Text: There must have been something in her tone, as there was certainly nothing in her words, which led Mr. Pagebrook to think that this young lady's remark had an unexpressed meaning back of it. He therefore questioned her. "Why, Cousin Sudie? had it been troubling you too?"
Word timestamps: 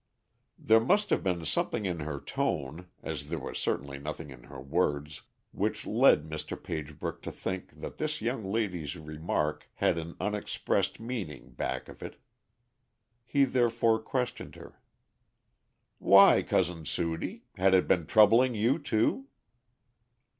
There 0.57 0.79
must 0.79 1.11
have 1.11 1.21
been 1.21 1.45
something 1.45 1.85
in 1.85 1.99
her 1.99 2.19
tone, 2.19 2.87
as 3.03 3.29
there 3.29 3.37
was 3.37 3.59
certainly 3.59 3.99
nothing 3.99 4.31
in 4.31 4.45
her 4.45 4.59
words, 4.59 5.21
which 5.51 5.85
led 5.85 6.23
Mr. 6.27 6.57
Pagebrook 6.59 7.21
to 7.21 7.31
think 7.31 7.73
that 7.81 7.99
this 7.99 8.19
young 8.19 8.43
lady's 8.43 8.95
remark 8.95 9.69
had 9.75 9.99
an 9.99 10.15
unexpressed 10.19 10.99
meaning 10.99 11.51
back 11.51 11.87
of 11.87 12.01
it. 12.01 12.19
He 13.27 13.43
therefore 13.45 13.99
questioned 13.99 14.55
her. 14.55 14.81
"Why, 15.99 16.41
Cousin 16.41 16.85
Sudie? 16.87 17.43
had 17.57 17.75
it 17.75 17.87
been 17.87 18.07
troubling 18.07 18.55
you 18.55 18.79
too?" 18.79 19.27